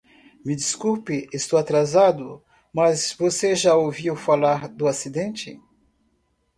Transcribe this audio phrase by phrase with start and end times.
[0.43, 5.61] Me desculpe, estou atrasado, mas você já ouviu falar do acidente?